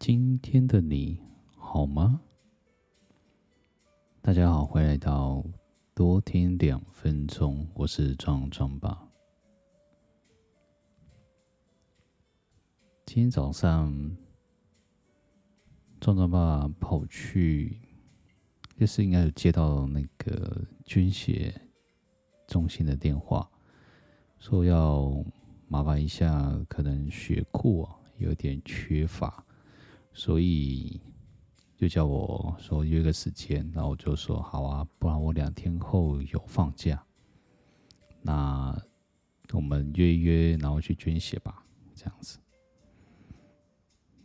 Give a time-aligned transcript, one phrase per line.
[0.00, 1.20] 今天的你
[1.58, 2.22] 好吗？
[4.22, 5.44] 大家好，欢迎来到
[5.94, 9.06] 多听两分钟，我是壮壮爸。
[13.04, 13.92] 今天早上，
[16.00, 17.78] 壮壮爸跑去，
[18.78, 21.54] 就是应该有接到那个捐血
[22.46, 23.46] 中心的电话，
[24.38, 25.22] 说要
[25.68, 27.96] 麻烦一下，可能血库啊。
[28.16, 29.42] 有点缺乏，
[30.12, 31.00] 所以
[31.76, 37.02] 就叫我说约个时间，然后我就说好啊，不然我两天后有放假，
[38.22, 38.76] 那
[39.52, 42.38] 我们约一约，然后去捐血吧，这样子。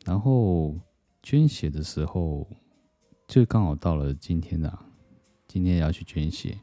[0.06, 0.76] 然后
[1.24, 2.48] 捐血的时候，
[3.28, 4.86] 就刚好到了今天啊，
[5.48, 6.60] 今天要去捐血，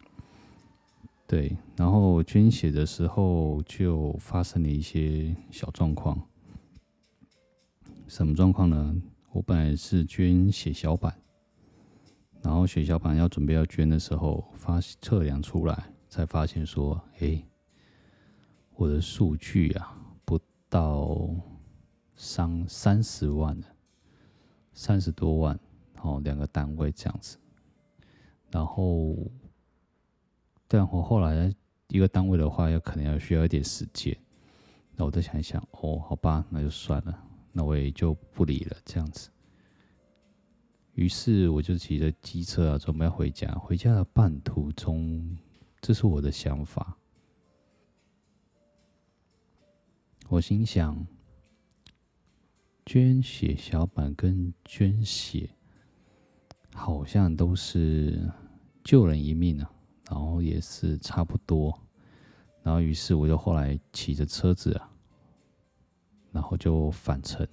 [1.27, 6.21] 对，然后捐血的时候就发生了一些小状况。
[8.07, 9.02] 什么状况呢？
[9.33, 11.15] 我本来是捐血小板，
[12.43, 17.43] 然后血小板要准备要捐的时候，发测量出来，才发现说，哎，
[18.74, 21.30] 我的数据啊，不到
[22.15, 23.66] 三三十万了，
[24.74, 25.59] 三十多万，
[26.02, 27.39] 哦，两个单位这样子。
[28.51, 29.17] 然后，
[30.69, 31.51] 但我后来
[31.89, 34.15] 一个单位的话，要可能要需要一点时间。
[34.95, 37.19] 那我再想一想，哦，好吧，那就算了。
[37.53, 39.31] 那我也就不理了，这样子。
[40.95, 43.51] 于是我就骑着机车啊，准备要回家。
[43.55, 45.39] 回家的半途中，
[45.80, 46.97] 这是我的想法。
[50.29, 51.07] 我心想，
[52.85, 55.49] 捐血小板跟捐血
[56.75, 58.30] 好像都是
[58.85, 59.71] 救人一命啊，
[60.11, 61.79] 然后也是差不多。
[62.63, 64.91] 然后，于是我就后来骑着车子啊。
[66.33, 67.47] 然后就返程，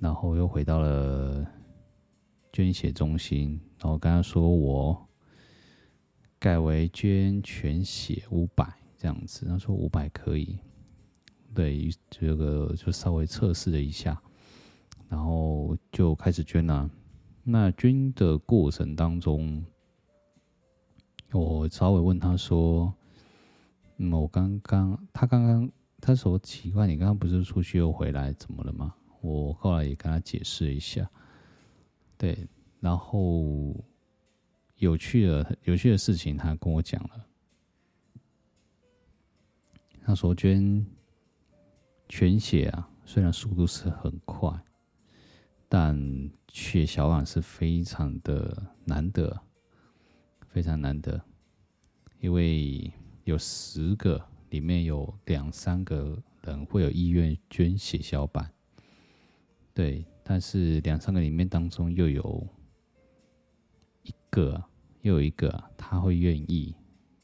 [0.00, 1.46] 然后又回到了
[2.52, 5.08] 捐血中心，然后跟他说我
[6.38, 8.66] 改为捐全血五百
[8.98, 10.58] 这样子，他说五百可以，
[11.54, 14.20] 对，这个就稍微测试了一下，
[15.08, 16.90] 然后就开始捐了。
[17.44, 19.64] 那捐的过程当中，
[21.32, 22.92] 我稍微问他说
[23.96, 31.08] ：“嗯，我刚刚，他刚刚。”他说：“奇怪，你刚刚不是出去又回来，怎么了吗？”我后来也跟他解释一下，
[32.16, 32.48] 对，
[32.80, 33.76] 然后
[34.76, 37.26] 有趣的、有趣的事情，他跟我讲了。
[40.02, 40.86] 他说：“捐
[42.08, 44.50] 全血啊，虽然速度是很快，
[45.68, 49.38] 但血小板是非常的难得，
[50.48, 51.22] 非常难得，
[52.20, 52.90] 因为
[53.24, 58.52] 有十个。”里面有两三个人会有意愿捐血小板，
[59.72, 62.46] 对，但是两三个里面当中又有
[64.02, 64.62] 一个，
[65.02, 66.74] 又有一个他会愿意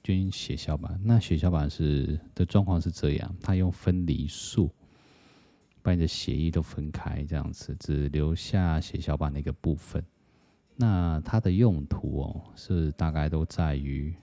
[0.03, 1.01] 捐血小板。
[1.05, 4.71] 那血小板是的状况是这样，他用分离术
[5.83, 10.05] 把你的血液都分开，这样子只留下血小板的一个部分。
[10.79, 14.15] 那它的用途哦，是大概都在于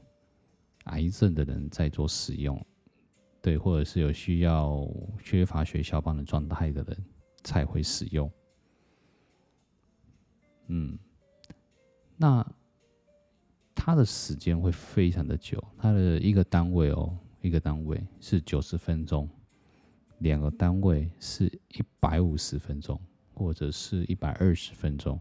[0.84, 2.64] 癌症的人在做使用。
[3.44, 4.90] 对，或者是有需要
[5.22, 6.98] 缺乏血小板的状态的人
[7.44, 8.32] 才会使用。
[10.68, 10.98] 嗯，
[12.16, 12.44] 那
[13.76, 19.30] 它的时间会非常的久，它的一个单位哦，一个单位是九十分钟，
[20.20, 22.98] 两个单位是一百五十分钟，
[23.34, 25.20] 或者是一百二十分钟，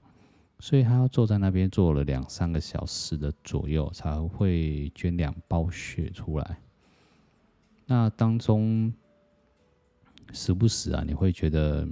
[0.61, 6.61] 所以他要坐在那边坐了两三个小时的左右，才会捐两包血出来。
[7.85, 8.93] 那当中，
[10.33, 11.87] 时不时啊，你会觉得，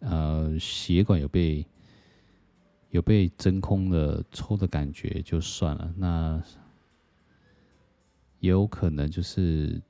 [0.00, 1.64] 呃，血管有被
[2.90, 5.94] 有被真空的抽的感觉，就算了。
[5.96, 6.42] 那
[8.40, 9.80] 也有可能就是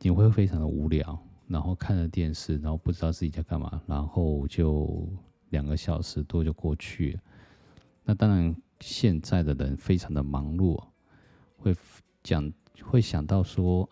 [0.00, 1.18] 你会非常的无聊，
[1.48, 5.08] 然后看着电视，然后不知道自己在干嘛，然后就
[5.50, 7.20] 两个小时多就过去了。
[8.04, 10.80] 那当然，现在的人非常的忙碌，
[11.56, 11.74] 会
[12.22, 12.52] 讲
[12.84, 13.88] 会想到说。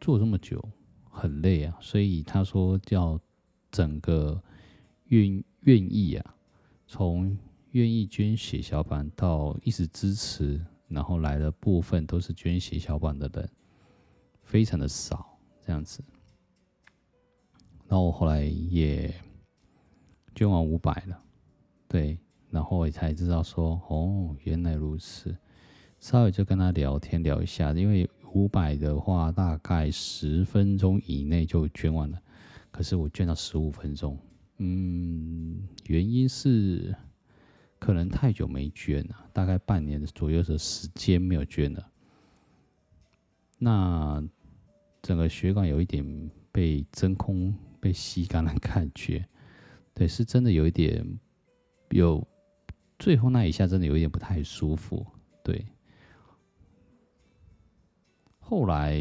[0.00, 0.66] 做这么久
[1.10, 3.20] 很累啊，所以他说叫
[3.70, 4.42] 整个
[5.08, 6.34] 愿愿意啊，
[6.86, 7.36] 从
[7.72, 10.58] 愿意捐血小板到一直支持，
[10.88, 13.48] 然后来的部分都是捐血小板的人，
[14.42, 16.02] 非常的少这样子。
[17.86, 19.14] 然后我后来也
[20.34, 21.22] 捐完五百了，
[21.86, 22.18] 对，
[22.48, 25.36] 然后我才知道说哦，原来如此，
[25.98, 28.08] 稍微就跟他聊天聊一下，因为。
[28.32, 32.20] 五百的话，大概十分钟以内就捐完了。
[32.70, 34.18] 可是我捐到十五分钟，
[34.58, 36.94] 嗯，原因是
[37.78, 41.90] 可能太久没捐了，大概半年左右的时间没有捐了。
[43.58, 44.22] 那
[45.02, 49.26] 整个血管有一点被真空、被吸干的感觉，
[49.92, 51.04] 对，是真的有一点，
[51.90, 52.26] 有
[52.98, 55.04] 最后那一下真的有一点不太舒服，
[55.42, 55.66] 对。
[58.50, 59.00] 后来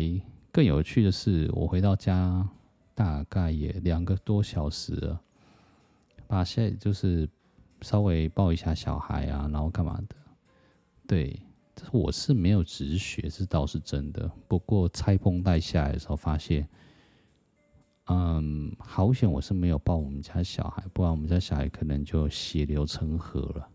[0.51, 2.47] 更有趣的是，我回到家
[2.93, 5.19] 大概也两个多小时了，
[6.27, 7.27] 把现在就是
[7.81, 10.15] 稍微抱一下小孩啊，然后干嘛的，
[11.07, 11.41] 对，
[11.75, 14.31] 这我是没有止血，这倒是真的。
[14.47, 16.69] 不过拆绷带下来的时候，发现，
[18.05, 23.67] 嗯，好险我是没有抱我们家小孩，不然我们家小孩可能就血流成河了。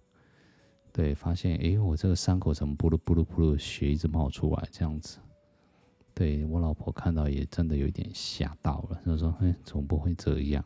[0.93, 5.19] 对，发现哎，我这个伤口怎么噗噜噗噜噗噜血一直冒出来，这样子。
[6.15, 10.65] 对，我老婆看到也真的有点吓到了，她说：“哎，怎么不会这样？”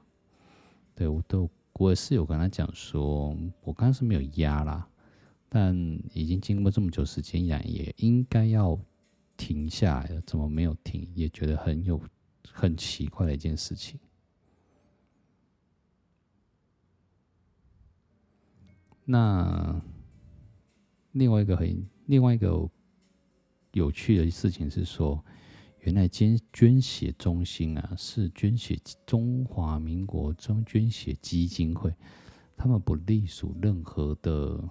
[0.95, 3.31] 对，我都我是有跟她讲说，
[3.63, 4.87] 我刚刚是没有压啦，
[5.49, 5.75] 但
[6.13, 8.79] 已经经过这么久时间，也也应该要
[9.39, 11.09] 停下来了，怎么没有停？
[11.15, 11.99] 也觉得很有
[12.53, 13.99] 很奇怪的一件事情。
[19.07, 19.81] 那
[21.13, 22.69] 另外一个很另外一个
[23.73, 25.25] 有趣的事情是说。
[25.83, 28.77] 原来捐捐血中心啊，是捐血
[29.07, 31.95] 中华民国中捐血基金会，
[32.57, 34.69] 他们不隶属任何的，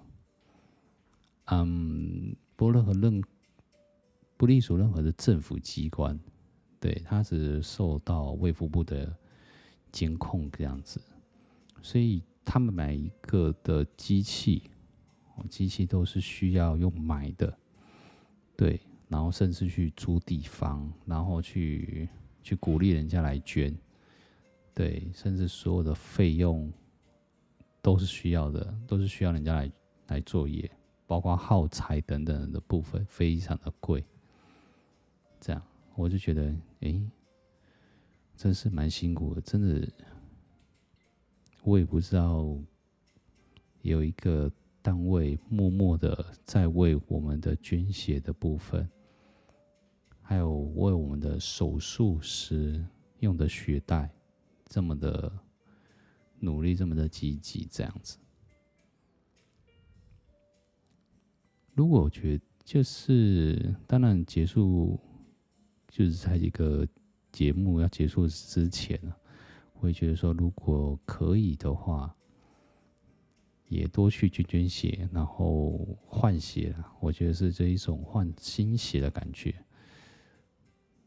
[1.45, 3.23] 嗯，不任何任
[4.35, 6.19] 不隶属任何的政府机关，
[6.77, 9.17] 对，他是受到卫福部的
[9.91, 11.01] 监控这样子，
[11.81, 14.63] 所以他们每一个的机器，
[15.49, 17.57] 机器都是需要用买的，
[18.57, 18.81] 对。
[19.09, 22.09] 然后甚至去租地方，然后去
[22.43, 23.73] 去鼓励人家来捐，
[24.73, 26.69] 对，甚至所有的费用
[27.81, 29.71] 都是需要的，都是需要人家来
[30.07, 30.69] 来作业，
[31.05, 34.03] 包括耗材等等的部分，非常的贵。
[35.39, 35.61] 这样
[35.95, 37.01] 我就觉得，哎，
[38.35, 39.89] 真是蛮辛苦的，真的，
[41.63, 42.45] 我也不知道
[43.83, 44.51] 有一个
[44.87, 48.89] 单位默默的在为我们的捐血的部分。
[50.21, 52.81] 还有为我们的手术时
[53.19, 54.09] 用的血袋，
[54.65, 55.29] 这么的
[56.39, 58.17] 努力，这么的积极，这样子。
[61.73, 64.97] 如果我觉得就是，当然结束，
[65.89, 66.87] 就是在一个
[67.33, 68.97] 节目要结束之前，
[69.73, 72.15] 我会觉得说，如果可以的话，
[73.67, 79.53] 也多去捐捐血，然后换血，我觉得是这一种换新血的感觉。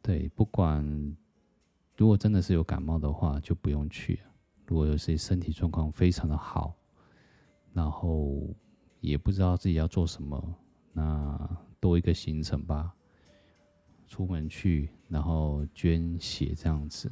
[0.03, 0.85] 对，不管
[1.97, 4.21] 如果真的是有感冒的话，就不用去。
[4.67, 6.75] 如果有些身体状况非常的好，
[7.73, 8.49] 然后
[9.01, 10.55] 也不知道自己要做什么，
[10.93, 12.95] 那多一个行程吧，
[14.07, 17.11] 出门去，然后捐血这样子。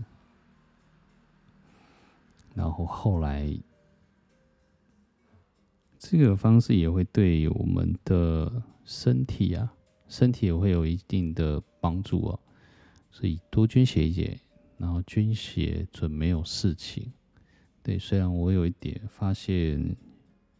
[2.55, 3.53] 然后后来，
[5.99, 9.75] 这个方式也会对我们的身体啊，
[10.07, 12.41] 身体也会有一定的帮助哦。
[13.11, 14.41] 所以多捐血一点，
[14.77, 17.13] 然后捐血准没有事情。
[17.83, 19.97] 对，虽然我有一点发现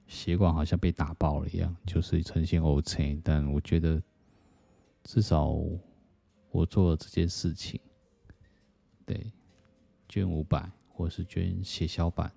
[0.07, 4.03] 血管好像被打爆了一样，就是呈现 OK，但我觉得
[5.05, 5.55] 至少
[6.51, 7.79] 我做了这件事情。
[9.07, 9.31] 对，
[10.09, 12.33] 捐五百或是捐血小板，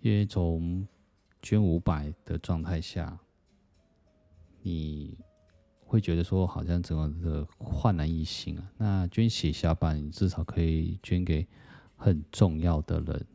[0.00, 0.86] 因为从
[1.42, 3.18] 捐五百的状态下，
[4.62, 5.18] 你。
[5.90, 8.72] 会觉得说好像整个的焕然一新啊！
[8.78, 11.44] 那捐血小板，你至少可以捐给
[11.96, 13.26] 很重要的人，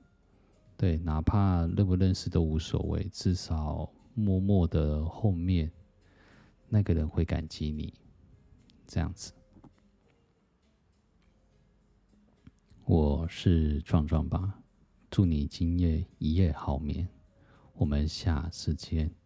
[0.77, 5.69] 对，哪怕认不认识都无所谓，至少默默的后面
[6.69, 7.93] 那个人会感激你，
[8.87, 9.33] 这样子。
[12.85, 14.61] 我是壮壮爸，
[15.11, 17.05] 祝你今夜一夜好眠，
[17.77, 19.24] 我们下次见。